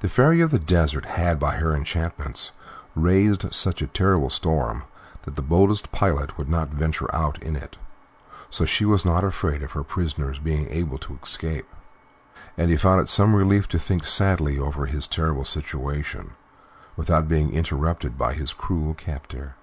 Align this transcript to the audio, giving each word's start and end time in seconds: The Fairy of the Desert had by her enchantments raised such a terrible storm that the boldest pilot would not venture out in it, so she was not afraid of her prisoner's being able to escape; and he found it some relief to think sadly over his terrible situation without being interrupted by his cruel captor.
The 0.00 0.10
Fairy 0.10 0.42
of 0.42 0.50
the 0.50 0.58
Desert 0.58 1.06
had 1.06 1.40
by 1.40 1.56
her 1.56 1.74
enchantments 1.74 2.50
raised 2.94 3.54
such 3.54 3.80
a 3.80 3.86
terrible 3.86 4.28
storm 4.28 4.82
that 5.22 5.36
the 5.36 5.40
boldest 5.40 5.90
pilot 5.90 6.36
would 6.36 6.50
not 6.50 6.68
venture 6.68 7.10
out 7.14 7.42
in 7.42 7.56
it, 7.56 7.78
so 8.50 8.66
she 8.66 8.84
was 8.84 9.06
not 9.06 9.24
afraid 9.24 9.62
of 9.62 9.72
her 9.72 9.82
prisoner's 9.82 10.38
being 10.38 10.68
able 10.68 10.98
to 10.98 11.18
escape; 11.22 11.64
and 12.58 12.70
he 12.70 12.76
found 12.76 13.00
it 13.00 13.08
some 13.08 13.34
relief 13.34 13.66
to 13.68 13.78
think 13.78 14.04
sadly 14.06 14.58
over 14.58 14.84
his 14.84 15.06
terrible 15.06 15.46
situation 15.46 16.32
without 16.94 17.26
being 17.26 17.54
interrupted 17.54 18.18
by 18.18 18.34
his 18.34 18.52
cruel 18.52 18.92
captor. 18.92 19.54